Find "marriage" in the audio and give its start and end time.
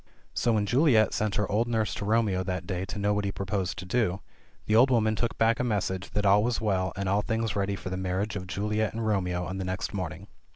7.97-8.35